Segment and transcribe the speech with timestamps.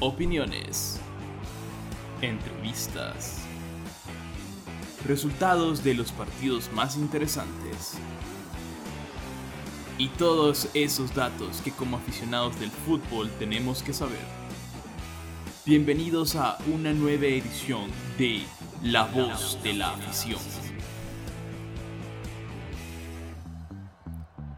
[0.00, 1.00] opiniones,
[2.22, 3.38] entrevistas,
[5.04, 7.94] resultados de los partidos más interesantes
[9.96, 14.24] y todos esos datos que como aficionados del fútbol tenemos que saber.
[15.66, 18.42] Bienvenidos a una nueva edición de
[18.84, 20.67] La Voz de la Afición.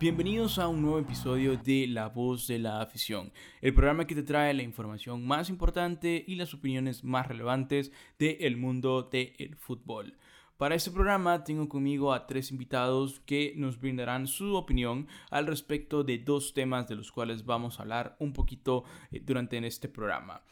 [0.00, 4.22] Bienvenidos a un nuevo episodio de La Voz de la Afición, el programa que te
[4.22, 10.16] trae la información más importante y las opiniones más relevantes del mundo del fútbol.
[10.56, 16.02] Para este programa tengo conmigo a tres invitados que nos brindarán su opinión al respecto
[16.02, 20.42] de dos temas de los cuales vamos a hablar un poquito eh, durante este programa.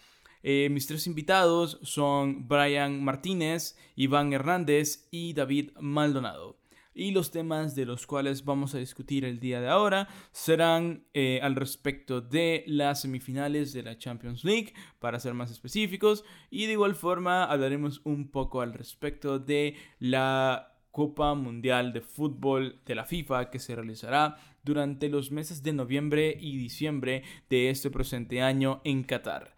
[0.43, 6.59] Eh, mis tres invitados son Brian Martínez, Iván Hernández y David Maldonado
[6.99, 11.39] y los temas de los cuales vamos a discutir el día de ahora serán eh,
[11.45, 16.73] al respecto de las semifinales de la Champions League, para ser más específicos, y de
[16.73, 23.05] igual forma hablaremos un poco al respecto de la Copa Mundial de Fútbol de la
[23.05, 28.81] FIFA que se realizará durante los meses de noviembre y diciembre de este presente año
[28.83, 29.55] en Qatar.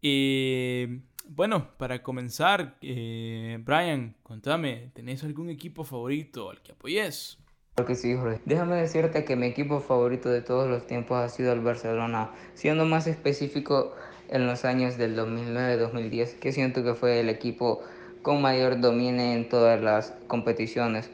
[0.00, 7.38] Eh, bueno, para comenzar, eh, Brian, contame, ¿tenés algún equipo favorito al que apoyes?
[7.74, 8.40] Claro que sí, Jorge.
[8.44, 12.84] Déjame decirte que mi equipo favorito de todos los tiempos ha sido el Barcelona, siendo
[12.86, 13.94] más específico
[14.28, 17.82] en los años del 2009-2010, que siento que fue el equipo
[18.22, 21.10] con mayor dominio en todas las competiciones.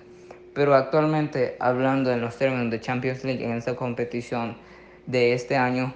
[0.54, 4.56] Pero actualmente, hablando en los términos de Champions League en esta competición
[5.06, 5.92] de este año,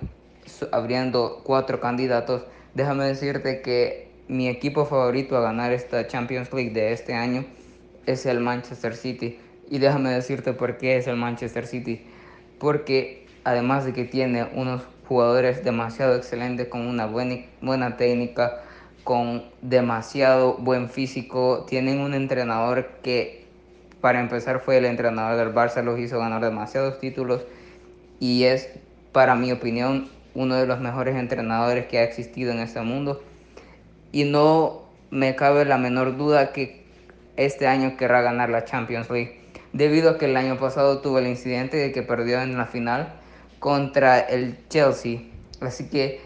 [0.72, 2.42] abriendo cuatro candidatos,
[2.74, 7.44] déjame decirte que mi equipo favorito a ganar esta Champions League de este año
[8.06, 9.38] es el Manchester City.
[9.70, 12.02] Y déjame decirte por qué es el Manchester City.
[12.58, 18.60] Porque además de que tiene unos jugadores demasiado excelentes con una buena, buena técnica,
[19.04, 23.46] con demasiado buen físico, tienen un entrenador que
[24.02, 27.42] para empezar fue el entrenador del Barça, los hizo ganar demasiados títulos
[28.20, 28.68] y es,
[29.12, 33.22] para mi opinión, uno de los mejores entrenadores que ha existido en este mundo
[34.12, 36.84] y no me cabe la menor duda que
[37.36, 39.40] este año querrá ganar la Champions League,
[39.72, 43.14] debido a que el año pasado tuvo el incidente de que perdió en la final
[43.58, 45.20] contra el Chelsea.
[45.60, 46.20] Así que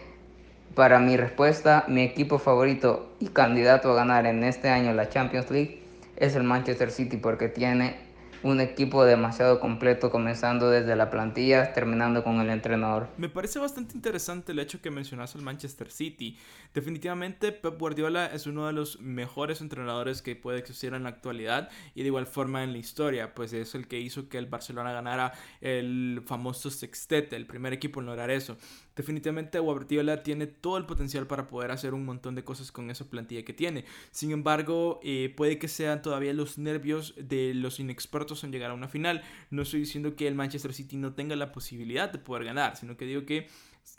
[0.75, 5.51] para mi respuesta, mi equipo favorito y candidato a ganar en este año la Champions
[5.51, 5.81] League
[6.17, 7.95] es el Manchester City porque tiene
[8.43, 13.07] un equipo demasiado completo, comenzando desde la plantilla, terminando con el entrenador.
[13.17, 16.37] Me parece bastante interesante el hecho que mencionas al Manchester City.
[16.73, 21.69] Definitivamente Pep Guardiola es uno de los mejores entrenadores que puede existir en la actualidad
[21.95, 24.91] y de igual forma en la historia, pues es el que hizo que el Barcelona
[24.91, 28.57] ganara el famoso sextete, el primer equipo en lograr eso.
[28.95, 33.05] Definitivamente Guardiola tiene todo el potencial para poder hacer un montón de cosas con esa
[33.05, 33.85] plantilla que tiene.
[34.11, 38.75] Sin embargo, eh, puede que sean todavía los nervios de los inexpertos en llegar a
[38.75, 39.23] una final.
[39.49, 42.95] No estoy diciendo que el Manchester City no tenga la posibilidad de poder ganar, sino
[42.97, 43.47] que digo que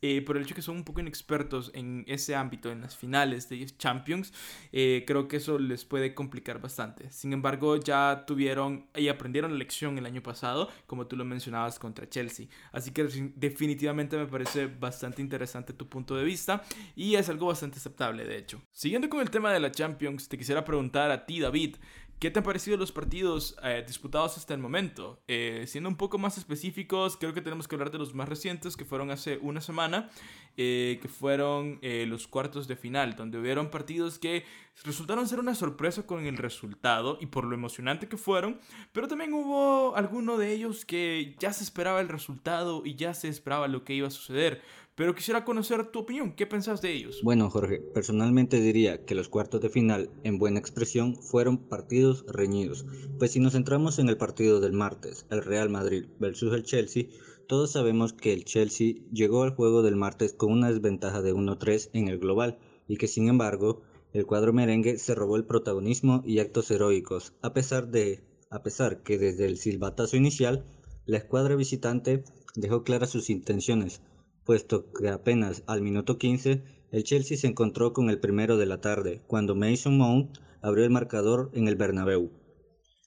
[0.02, 3.48] eh, por el hecho que son un poco inexpertos en ese ámbito, en las finales
[3.48, 4.32] de Champions,
[4.72, 7.10] eh, creo que eso les puede complicar bastante.
[7.10, 11.78] Sin embargo, ya tuvieron y aprendieron la lección el año pasado, como tú lo mencionabas,
[11.78, 12.48] contra Chelsea.
[12.72, 16.62] Así que definitivamente me parece bastante interesante tu punto de vista
[16.94, 18.60] y es algo bastante aceptable, de hecho.
[18.72, 21.76] Siguiendo con el tema de la Champions, te quisiera preguntar a ti, David,
[22.18, 25.22] ¿Qué te han parecido los partidos eh, disputados hasta el momento?
[25.28, 28.76] Eh, siendo un poco más específicos, creo que tenemos que hablar de los más recientes,
[28.76, 30.08] que fueron hace una semana,
[30.56, 34.44] eh, que fueron los cuartos de final, donde hubieron partidos que
[34.84, 38.58] resultaron ser una sorpresa con el resultado y por lo emocionante que fueron,
[38.92, 43.28] pero también hubo alguno de ellos que ya se esperaba el resultado y ya se
[43.28, 44.62] esperaba lo que iba a suceder
[44.96, 46.34] pero quisiera conocer tu opinión.
[46.34, 47.20] ¿Qué pensás de ellos?
[47.22, 52.86] Bueno, Jorge, personalmente diría que los cuartos de final, en buena expresión, fueron partidos reñidos.
[53.18, 57.06] Pues si nos centramos en el partido del martes, el Real Madrid versus el Chelsea,
[57.48, 61.90] todos sabemos que el Chelsea llegó al juego del martes con una desventaja de 1-3
[61.92, 62.58] en el global
[62.88, 63.82] y que sin embargo
[64.12, 69.02] el cuadro merengue se robó el protagonismo y actos heroicos, a pesar de a pesar
[69.02, 70.64] que desde el silbatazo inicial
[71.04, 72.24] la escuadra visitante
[72.54, 74.00] dejó claras sus intenciones,
[74.44, 76.62] puesto que apenas al minuto 15
[76.92, 80.90] el Chelsea se encontró con el primero de la tarde, cuando Mason Mount abrió el
[80.90, 82.30] marcador en el Bernabéu.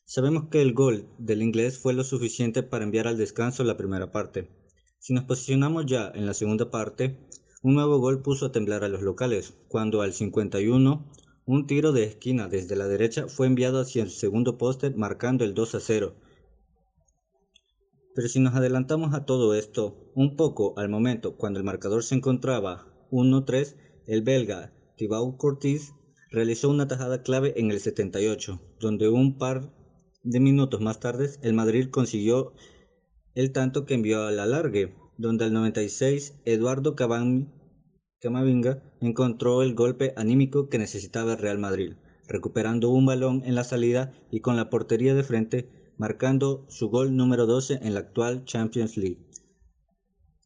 [0.06, 4.12] Sabemos que el gol del inglés fue lo suficiente para enviar al descanso la primera
[4.12, 4.50] parte.
[5.00, 7.18] Si nos posicionamos ya en la segunda parte,
[7.62, 11.12] un nuevo gol puso a temblar a los locales, cuando al 51
[11.46, 15.54] un tiro de esquina desde la derecha fue enviado hacia el segundo poste marcando el
[15.54, 16.16] 2 a 0
[18.18, 22.16] pero si nos adelantamos a todo esto un poco al momento cuando el marcador se
[22.16, 23.76] encontraba 1-3,
[24.08, 25.94] El belga Thibaut Courtois
[26.32, 29.72] realizó una tajada clave en el 78, donde un par
[30.24, 32.54] de minutos más tarde el Madrid consiguió
[33.36, 40.70] el tanto que envió al alargue, donde al 96 Eduardo Camavinga encontró el golpe anímico
[40.70, 41.94] que necesitaba el Real Madrid,
[42.28, 47.16] recuperando un balón en la salida y con la portería de frente, marcando su gol
[47.16, 49.27] número 12 en la actual Champions League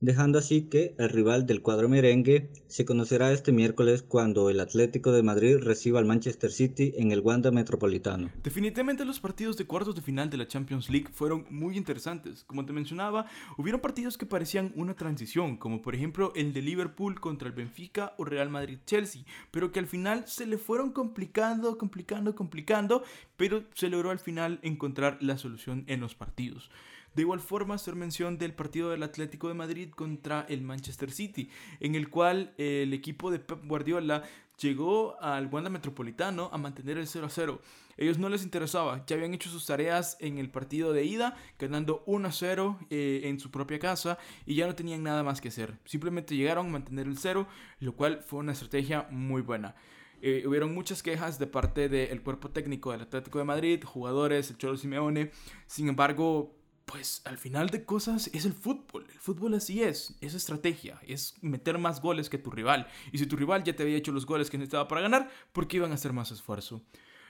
[0.02, 5.12] dejando así que el rival del cuadro merengue se conocerá este miércoles cuando el Atlético
[5.12, 8.32] de Madrid reciba al Manchester City en el Wanda Metropolitano.
[8.44, 12.44] Definitivamente los partidos de cuartos de final de la Champions League fueron muy interesantes.
[12.46, 13.28] Como te mencionaba,
[13.58, 18.16] hubieron partidos que parecían una transición, como por ejemplo el de Liverpool contra el Benfica
[18.18, 23.04] o Real Madrid-Chelsea, pero que al final se le fueron complicando, complicando, complicando,
[23.38, 26.72] pero se logró al final encontrar la solución en los partidos.
[27.16, 31.50] De igual forma, hacer mención del partido del Atlético de Madrid contra el Manchester City,
[31.80, 34.24] en el cual el equipo de Pep Guardiola
[34.62, 37.62] llegó al Wanda Metropolitano a mantener el 0 a 0.
[37.98, 42.04] Ellos no les interesaba, ya habían hecho sus tareas en el partido de ida, ganando
[42.06, 45.50] 1 a 0 eh, en su propia casa y ya no tenían nada más que
[45.50, 45.78] hacer.
[45.86, 47.48] Simplemente llegaron a mantener el 0,
[47.80, 49.76] lo cual fue una estrategia muy buena.
[50.24, 54.58] Eh, hubieron muchas quejas de parte del cuerpo técnico del Atlético de Madrid, jugadores, el
[54.58, 55.32] Cholo Simeone.
[55.66, 56.56] Sin embargo,
[56.92, 59.06] pues al final de cosas es el fútbol.
[59.10, 62.88] El fútbol así es, es estrategia, es meter más goles que tu rival.
[63.14, 65.68] Y si tu rival ya te había hecho los goles que necesitaba para ganar, ¿por
[65.68, 66.82] qué iban a hacer más esfuerzo?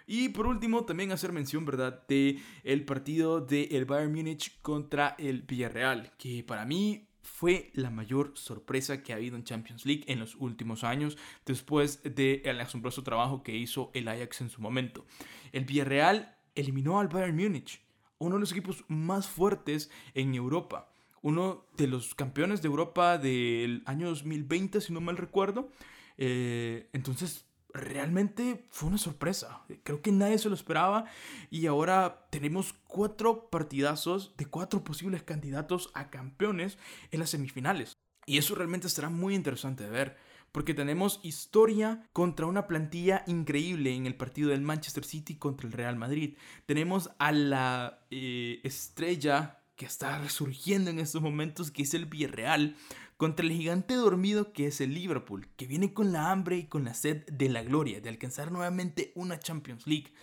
[0.08, 5.16] Y por último, también hacer mención, ¿verdad?, de el partido del el Bayern Múnich contra
[5.20, 10.06] el Villarreal, que para mí fue la mayor sorpresa que ha habido en Champions League
[10.08, 15.06] en los últimos años, después del asombroso trabajo que hizo el Ajax en su momento.
[15.52, 17.80] El Villarreal eliminó al Bayern Múnich
[18.26, 20.90] uno de los equipos más fuertes en Europa.
[21.22, 25.70] Uno de los campeones de Europa del año 2020, si no mal recuerdo.
[26.18, 29.64] Eh, entonces, realmente fue una sorpresa.
[29.84, 31.06] Creo que nadie se lo esperaba.
[31.50, 36.78] Y ahora tenemos cuatro partidazos de cuatro posibles candidatos a campeones
[37.12, 37.98] en las semifinales.
[38.26, 40.18] Y eso realmente será muy interesante de ver
[40.52, 45.74] porque tenemos historia contra una plantilla increíble en el partido del Manchester City contra el
[45.74, 46.36] Real Madrid.
[46.66, 52.76] Tenemos a la eh, estrella que está resurgiendo en estos momentos, que es el Villarreal,
[53.18, 56.84] contra el gigante dormido que es el Liverpool, que viene con la hambre y con
[56.84, 60.14] la sed de la gloria, de alcanzar nuevamente una Champions League.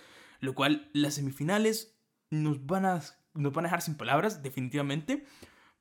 [0.41, 1.97] Lo cual las semifinales
[2.31, 3.03] nos van a,
[3.35, 5.25] nos van a dejar sin palabras, definitivamente.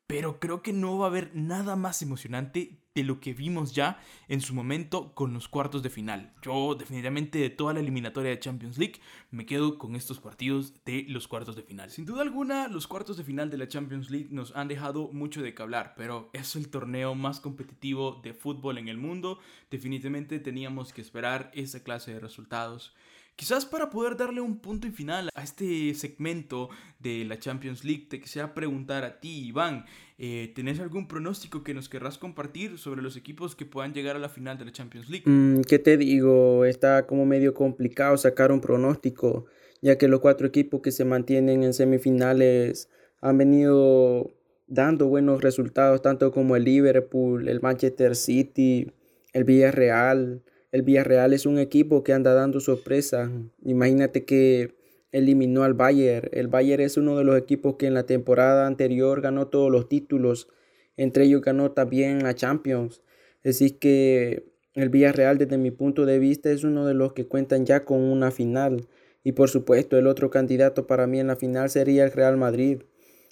[0.07, 3.99] Pero creo que no va a haber nada más emocionante de lo que vimos ya
[4.27, 6.33] en su momento con los cuartos de final.
[6.41, 8.99] Yo definitivamente de toda la eliminatoria de Champions League
[9.29, 11.91] me quedo con estos partidos de los cuartos de final.
[11.91, 15.43] Sin duda alguna, los cuartos de final de la Champions League nos han dejado mucho
[15.43, 19.37] de que hablar, pero es el torneo más competitivo de fútbol en el mundo.
[19.69, 22.95] Definitivamente teníamos que esperar esa clase de resultados.
[23.37, 28.07] Quizás para poder darle un punto y final a este segmento de la Champions League,
[28.09, 29.85] te quisiera preguntar a ti, Iván,
[30.17, 34.19] eh, ¿tenés algún pronóstico que nos querrás compartir sobre los equipos que puedan llegar a
[34.19, 35.29] la final de la Champions League?
[35.29, 36.65] Mm, ¿Qué te digo?
[36.65, 39.45] Está como medio complicado sacar un pronóstico,
[39.83, 42.89] ya que los cuatro equipos que se mantienen en semifinales
[43.21, 44.33] han venido
[44.65, 48.91] dando buenos resultados, tanto como el Liverpool, el Manchester City,
[49.31, 50.41] el Villarreal.
[50.69, 53.31] El Villarreal es un equipo que anda dando sorpresa.
[53.63, 54.75] Imagínate que
[55.13, 56.29] eliminó al Bayern.
[56.33, 59.87] El Bayern es uno de los equipos que en la temporada anterior ganó todos los
[59.87, 60.49] títulos.
[60.97, 63.01] Entre ellos ganó también la Champions.
[63.45, 67.65] Así que el Villarreal desde mi punto de vista es uno de los que cuentan
[67.65, 68.87] ya con una final.
[69.23, 72.81] Y por supuesto el otro candidato para mí en la final sería el Real Madrid.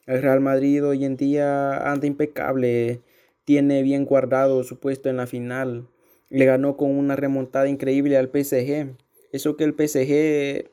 [0.06, 3.02] El Real Madrid hoy en día anda impecable.
[3.44, 5.90] Tiene bien guardado su puesto en la final
[6.30, 8.96] le ganó con una remontada increíble al PSG.
[9.32, 10.70] Eso que el PSG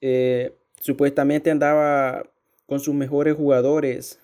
[0.00, 2.30] eh, supuestamente andaba
[2.66, 4.20] con sus mejores jugadores.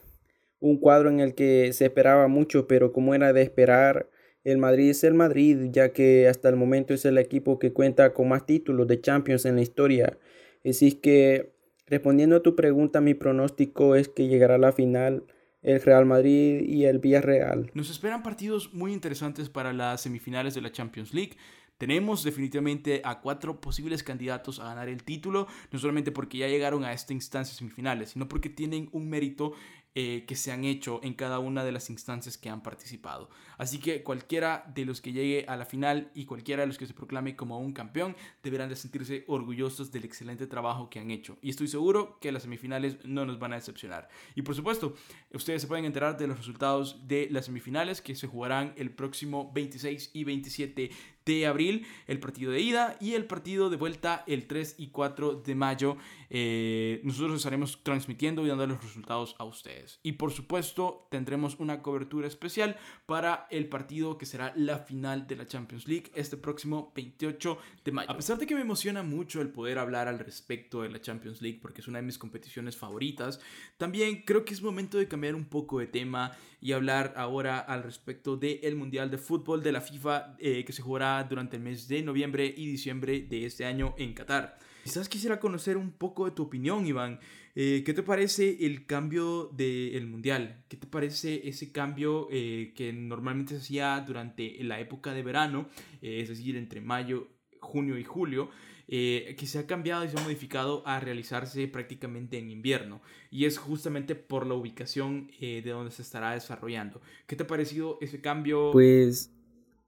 [0.61, 4.09] Un cuadro en el que se esperaba mucho, pero como era de esperar,
[4.45, 8.13] el Madrid es el Madrid, ya que hasta el momento es el equipo que cuenta
[8.13, 10.19] con más títulos de Champions en la historia.
[10.65, 11.53] Así que,
[11.87, 15.25] respondiendo a tu pregunta, mi pronóstico es que llegará a la final
[15.63, 17.71] el Real Madrid y el Villarreal.
[17.75, 21.37] Nos esperan partidos muy interesantes para las semifinales de la Champions League.
[21.79, 26.85] Tenemos definitivamente a cuatro posibles candidatos a ganar el título, no solamente porque ya llegaron
[26.85, 29.55] a esta instancia semifinales, sino porque tienen un mérito
[29.97, 33.29] eh, que se han hecho en cada una de las instancias que han participado.
[33.59, 36.87] Así que cualquiera de los que llegue a la final y cualquiera de los que
[36.87, 41.39] se proclame como un campeón deberán de sentirse orgullosos del excelente trabajo que han hecho.
[41.43, 44.09] Y estoy seguro que las semifinales no nos van a decepcionar.
[44.37, 44.95] Y por supuesto,
[45.35, 49.51] ustedes se pueden enterar de los resultados de las semifinales que se jugarán el próximo
[49.53, 50.91] 26 y 27
[51.25, 55.35] de abril, el partido de ida y el partido de vuelta el 3 y 4
[55.35, 55.97] de mayo.
[56.29, 60.01] Eh, nosotros estaremos transmitiendo y dando los resultados a ustedes.
[60.03, 65.37] Y por supuesto tendremos una cobertura especial para el partido que será la final de
[65.37, 68.11] la Champions League este próximo 28 de mayo.
[68.11, 71.43] A pesar de que me emociona mucho el poder hablar al respecto de la Champions
[71.43, 73.41] League porque es una de mis competiciones favoritas,
[73.77, 77.83] también creo que es momento de cambiar un poco de tema y hablar ahora al
[77.83, 81.89] respecto del Mundial de Fútbol de la FIFA eh, que se jugará durante el mes
[81.89, 84.59] de noviembre y diciembre de este año en Qatar.
[84.85, 87.21] Quizás quisiera conocer un poco de tu opinión, Iván.
[87.55, 90.65] Eh, ¿Qué te parece el cambio del Mundial?
[90.69, 95.69] ¿Qué te parece ese cambio eh, que normalmente se hacía durante la época de verano,
[96.01, 97.29] es decir, entre mayo,
[97.61, 98.51] junio y julio?
[98.93, 103.01] Eh, que se ha cambiado y se ha modificado a realizarse prácticamente en invierno.
[103.31, 107.01] Y es justamente por la ubicación eh, de donde se estará desarrollando.
[107.29, 108.71] ¿Qué te ha parecido ese cambio?
[108.73, 109.33] Pues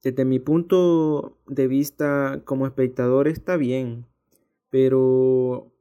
[0.05, 4.07] desde mi punto de vista como espectador está bien,
[4.71, 5.73] pero,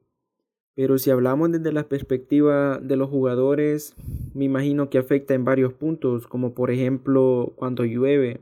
[0.74, 3.94] pero si hablamos desde la perspectiva de los jugadores,
[4.34, 8.40] me imagino que afecta en varios puntos, como por ejemplo cuando llueve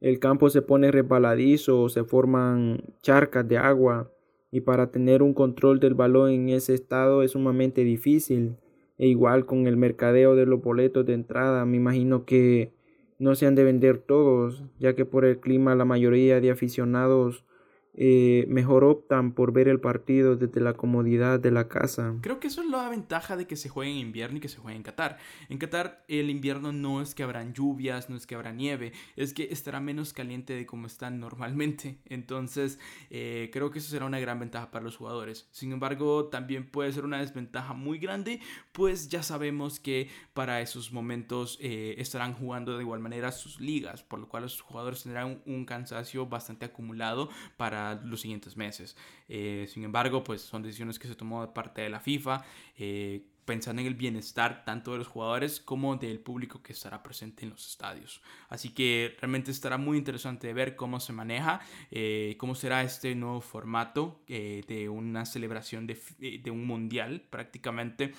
[0.00, 4.10] el campo se pone resbaladizo, se forman charcas de agua
[4.50, 8.56] y para tener un control del balón en ese estado es sumamente difícil.
[8.98, 12.72] E igual con el mercadeo de los boletos de entrada, me imagino que
[13.18, 17.44] no se han de vender todos, ya que por el clima la mayoría de aficionados
[17.94, 22.14] eh, mejor optan por ver el partido desde la comodidad de la casa.
[22.20, 24.58] Creo que eso es la ventaja de que se juegue en invierno y que se
[24.58, 25.18] juegue en Qatar.
[25.48, 29.34] En Qatar el invierno no es que habrán lluvias, no es que habrá nieve, es
[29.34, 31.98] que estará menos caliente de como están normalmente.
[32.06, 32.78] Entonces
[33.10, 35.48] eh, creo que eso será una gran ventaja para los jugadores.
[35.50, 38.40] Sin embargo, también puede ser una desventaja muy grande,
[38.72, 44.02] pues ya sabemos que para esos momentos eh, estarán jugando de igual manera sus ligas,
[44.02, 48.96] por lo cual los jugadores tendrán un cansancio bastante acumulado para los siguientes meses.
[49.28, 52.44] Eh, sin embargo, pues son decisiones que se tomó de parte de la FIFA,
[52.76, 57.42] eh, pensando en el bienestar tanto de los jugadores como del público que estará presente
[57.42, 58.22] en los estadios.
[58.48, 63.40] Así que realmente estará muy interesante ver cómo se maneja, eh, cómo será este nuevo
[63.40, 65.98] formato de una celebración de,
[66.40, 68.14] de, un mundial prácticamente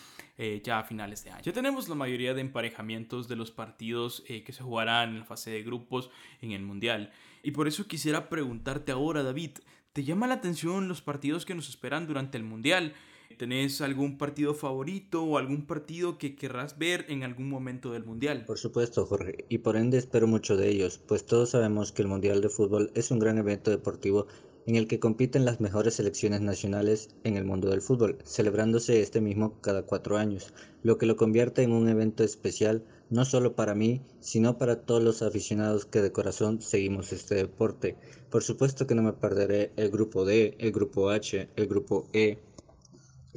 [0.63, 1.43] ya a finales de año.
[1.43, 5.49] Ya tenemos la mayoría de emparejamientos de los partidos que se jugarán en la fase
[5.51, 6.09] de grupos
[6.41, 7.13] en el mundial.
[7.41, 9.51] Y por eso quisiera preguntarte ahora, David,
[9.93, 12.93] ¿te llama la atención los partidos que nos esperan durante el Mundial?
[13.37, 18.45] ¿Tenés algún partido favorito o algún partido que querrás ver en algún momento del Mundial?
[18.45, 22.07] Por supuesto, Jorge, y por ende espero mucho de ellos, pues todos sabemos que el
[22.07, 24.27] Mundial de Fútbol es un gran evento deportivo
[24.67, 29.21] en el que compiten las mejores selecciones nacionales en el mundo del fútbol, celebrándose este
[29.21, 33.75] mismo cada cuatro años, lo que lo convierte en un evento especial no solo para
[33.75, 37.97] mí, sino para todos los aficionados que de corazón seguimos este deporte.
[38.29, 42.39] Por supuesto que no me perderé el grupo D, el grupo H, el grupo E,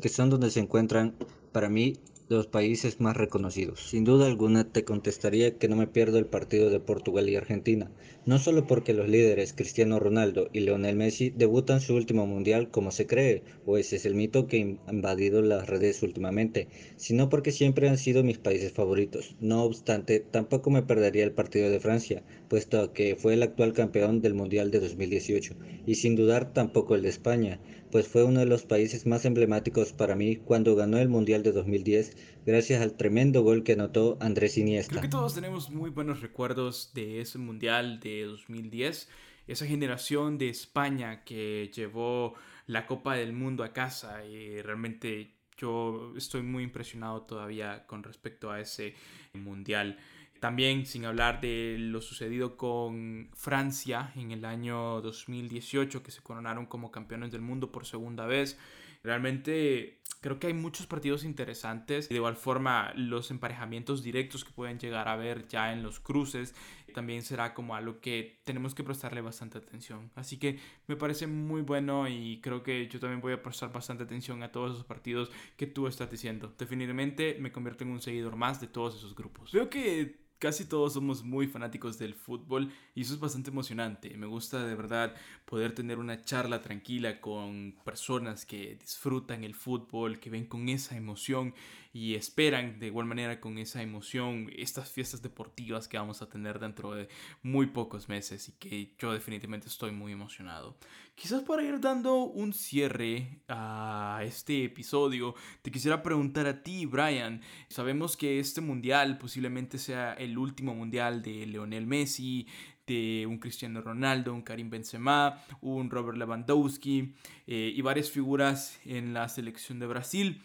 [0.00, 1.14] que son donde se encuentran
[1.52, 1.94] para mí
[2.28, 3.80] los países más reconocidos.
[3.80, 7.90] Sin duda alguna te contestaría que no me pierdo el partido de Portugal y Argentina,
[8.26, 12.90] no solo porque los líderes Cristiano Ronaldo y Lionel Messi debutan su último mundial como
[12.90, 17.52] se cree, o ese es el mito que ha invadido las redes últimamente, sino porque
[17.52, 19.36] siempre han sido mis países favoritos.
[19.40, 24.20] No obstante, tampoco me perdería el partido de Francia, puesto que fue el actual campeón
[24.20, 25.54] del mundial de 2018,
[25.86, 27.60] y sin dudar tampoco el de España,
[27.94, 31.52] pues fue uno de los países más emblemáticos para mí cuando ganó el Mundial de
[31.52, 34.90] 2010 gracias al tremendo gol que anotó Andrés Iniesta.
[34.90, 39.08] Creo que todos tenemos muy buenos recuerdos de ese Mundial de 2010,
[39.46, 42.34] esa generación de España que llevó
[42.66, 48.50] la Copa del Mundo a casa y realmente yo estoy muy impresionado todavía con respecto
[48.50, 48.94] a ese
[49.32, 49.98] Mundial.
[50.40, 56.66] También sin hablar de lo sucedido con Francia en el año 2018, que se coronaron
[56.66, 58.58] como campeones del mundo por segunda vez.
[59.04, 62.08] Realmente creo que hay muchos partidos interesantes.
[62.08, 66.54] De igual forma, los emparejamientos directos que pueden llegar a ver ya en los cruces
[66.94, 70.10] también será como algo que tenemos que prestarle bastante atención.
[70.14, 74.04] Así que me parece muy bueno y creo que yo también voy a prestar bastante
[74.04, 76.54] atención a todos esos partidos que tú estás diciendo.
[76.56, 79.52] Definitivamente me convierto en un seguidor más de todos esos grupos.
[79.52, 84.16] Veo que casi todos somos muy fanáticos del fútbol y eso es bastante emocionante.
[84.16, 85.14] Me gusta de verdad
[85.44, 90.96] poder tener una charla tranquila con personas que disfrutan el fútbol, que ven con esa
[90.96, 91.54] emoción
[91.94, 96.58] y esperan de igual manera con esa emoción estas fiestas deportivas que vamos a tener
[96.58, 97.08] dentro de
[97.42, 100.76] muy pocos meses y que yo definitivamente estoy muy emocionado.
[101.14, 107.40] Quizás para ir dando un cierre a este episodio, te quisiera preguntar a ti, Brian.
[107.68, 112.48] Sabemos que este mundial posiblemente sea el último mundial de Leonel Messi,
[112.88, 117.14] de un Cristiano Ronaldo, un Karim Benzema, un Robert Lewandowski
[117.46, 120.42] eh, y varias figuras en la selección de Brasil.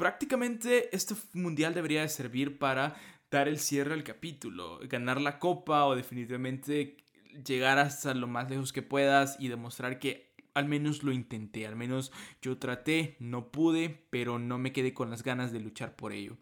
[0.00, 2.96] Prácticamente este mundial debería de servir para
[3.30, 6.96] dar el cierre al capítulo, ganar la copa o definitivamente
[7.44, 11.76] llegar hasta lo más lejos que puedas y demostrar que al menos lo intenté, al
[11.76, 16.14] menos yo traté, no pude, pero no me quedé con las ganas de luchar por
[16.14, 16.38] ello.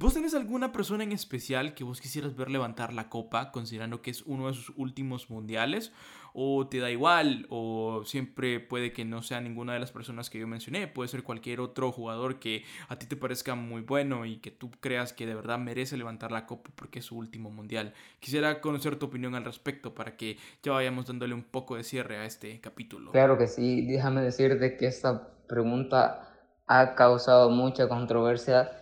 [0.00, 4.10] ¿Vos tenés alguna persona en especial que vos quisieras ver levantar la copa, considerando que
[4.10, 5.92] es uno de sus últimos mundiales?
[6.32, 7.44] ¿O te da igual?
[7.50, 10.86] ¿O siempre puede que no sea ninguna de las personas que yo mencioné?
[10.86, 14.70] Puede ser cualquier otro jugador que a ti te parezca muy bueno y que tú
[14.80, 17.92] creas que de verdad merece levantar la copa porque es su último mundial.
[18.20, 22.16] Quisiera conocer tu opinión al respecto para que ya vayamos dándole un poco de cierre
[22.16, 23.12] a este capítulo.
[23.12, 26.26] Claro que sí, déjame decirte que esta pregunta
[26.66, 28.79] ha causado mucha controversia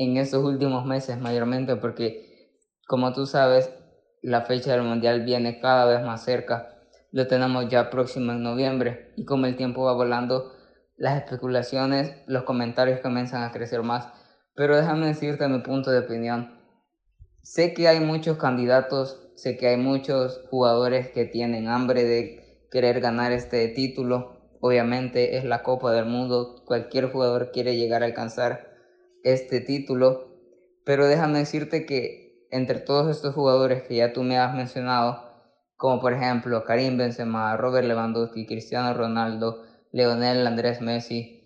[0.00, 3.70] en estos últimos meses mayormente porque como tú sabes
[4.22, 6.78] la fecha del mundial viene cada vez más cerca.
[7.12, 10.52] Lo tenemos ya próximo en noviembre y como el tiempo va volando
[10.96, 14.08] las especulaciones los comentarios comienzan a crecer más.
[14.54, 16.58] Pero déjame decirte mi punto de opinión.
[17.42, 23.00] Sé que hay muchos candidatos sé que hay muchos jugadores que tienen hambre de querer
[23.00, 24.38] ganar este título.
[24.60, 28.69] Obviamente es la Copa del Mundo cualquier jugador quiere llegar a alcanzar
[29.24, 30.30] este título,
[30.84, 35.22] pero déjame decirte que entre todos estos jugadores que ya tú me has mencionado,
[35.76, 39.62] como por ejemplo Karim Benzema, Robert Lewandowski, Cristiano Ronaldo,
[39.92, 41.36] Leonel Andrés Messi,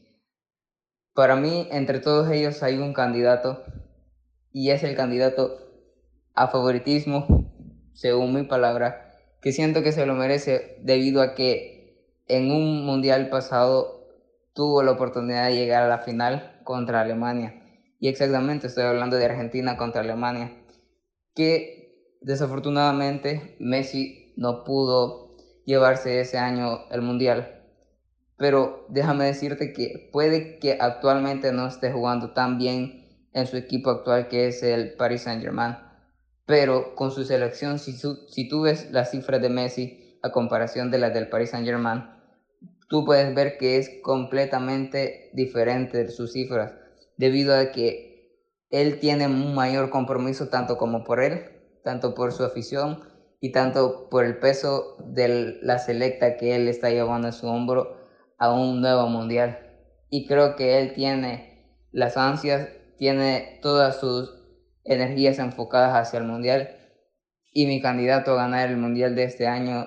[1.14, 3.64] para mí entre todos ellos hay un candidato
[4.50, 5.58] y es el candidato
[6.34, 7.52] a favoritismo,
[7.92, 13.28] según mi palabra, que siento que se lo merece debido a que en un mundial
[13.28, 14.08] pasado
[14.54, 17.63] tuvo la oportunidad de llegar a la final contra Alemania
[18.04, 20.52] y exactamente estoy hablando de Argentina contra Alemania,
[21.34, 25.30] que desafortunadamente Messi no pudo
[25.64, 27.64] llevarse ese año el Mundial.
[28.36, 33.88] Pero déjame decirte que puede que actualmente no esté jugando tan bien en su equipo
[33.88, 35.78] actual que es el Paris Saint Germain.
[36.44, 40.98] Pero con su selección, si, si tú ves las cifras de Messi a comparación de
[40.98, 42.04] las del Paris Saint Germain,
[42.90, 46.83] tú puedes ver que es completamente diferente de sus cifras
[47.16, 48.14] debido a que
[48.70, 51.50] él tiene un mayor compromiso tanto como por él,
[51.84, 53.02] tanto por su afición
[53.40, 57.96] y tanto por el peso de la selecta que él está llevando en su hombro
[58.38, 59.58] a un nuevo mundial.
[60.10, 64.34] Y creo que él tiene las ansias, tiene todas sus
[64.84, 66.76] energías enfocadas hacia el mundial
[67.52, 69.86] y mi candidato a ganar el mundial de este año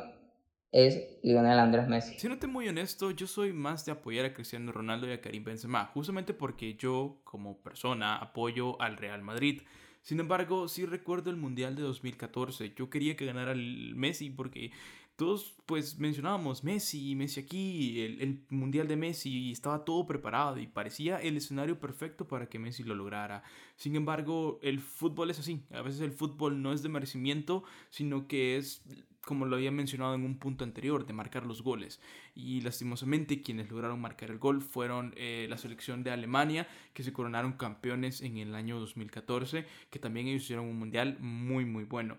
[0.72, 2.20] es Lionel Andrés Messi.
[2.20, 5.86] Siéndote muy honesto, yo soy más de apoyar a Cristiano Ronaldo y a Karim Benzema,
[5.86, 9.62] justamente porque yo, como persona, apoyo al Real Madrid.
[10.02, 12.74] Sin embargo, sí recuerdo el Mundial de 2014.
[12.76, 14.72] Yo quería que ganara el Messi porque
[15.18, 20.68] todos pues mencionábamos Messi, Messi aquí, el, el, Mundial de Messi, estaba todo preparado y
[20.68, 23.44] parecía el escenario perfecto para que Messi lo lograra.
[23.76, 25.64] Sin embargo, el fútbol es así.
[25.72, 28.84] A veces el fútbol no es de merecimiento, sino que es
[29.28, 32.00] como lo había mencionado en un punto anterior, de marcar los goles.
[32.34, 37.12] Y lastimosamente quienes lograron marcar el gol fueron eh, la selección de Alemania, que se
[37.12, 42.18] coronaron campeones en el año 2014, que también ellos hicieron un mundial muy muy bueno.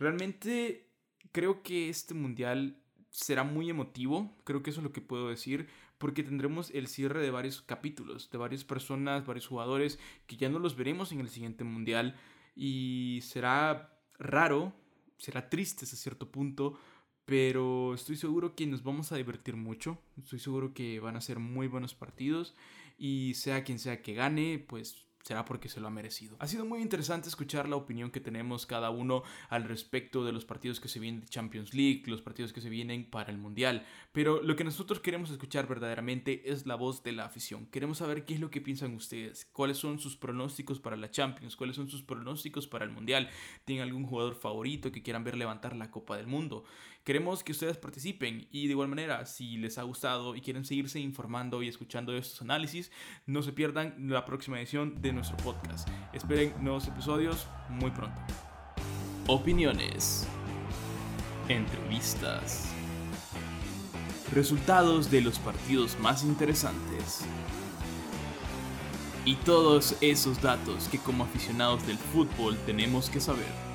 [0.00, 0.88] Realmente
[1.30, 2.76] creo que este mundial
[3.10, 5.68] será muy emotivo, creo que eso es lo que puedo decir,
[5.98, 10.58] porque tendremos el cierre de varios capítulos, de varias personas, varios jugadores que ya no
[10.58, 12.16] los veremos en el siguiente mundial
[12.56, 14.72] y será raro
[15.18, 16.78] será triste hasta cierto punto,
[17.24, 21.38] pero estoy seguro que nos vamos a divertir mucho, estoy seguro que van a ser
[21.38, 22.54] muy buenos partidos
[22.96, 26.36] y sea quien sea que gane, pues será porque se lo ha merecido.
[26.38, 30.44] Ha sido muy interesante escuchar la opinión que tenemos cada uno al respecto de los
[30.44, 33.84] partidos que se vienen de Champions League, los partidos que se vienen para el Mundial,
[34.12, 37.66] pero lo que nosotros queremos escuchar verdaderamente es la voz de la afición.
[37.66, 41.56] Queremos saber qué es lo que piensan ustedes, cuáles son sus pronósticos para la Champions,
[41.56, 43.28] cuáles son sus pronósticos para el Mundial,
[43.64, 46.64] tienen algún jugador favorito que quieran ver levantar la Copa del Mundo.
[47.08, 51.00] Queremos que ustedes participen y de igual manera, si les ha gustado y quieren seguirse
[51.00, 52.92] informando y escuchando estos análisis,
[53.24, 55.88] no se pierdan la próxima edición de nuestro podcast.
[56.12, 58.20] Esperen nuevos episodios muy pronto.
[59.26, 60.28] Opiniones.
[61.48, 62.74] Entrevistas.
[64.34, 67.24] Resultados de los partidos más interesantes.
[69.24, 73.67] Y todos esos datos que como aficionados del fútbol tenemos que saber.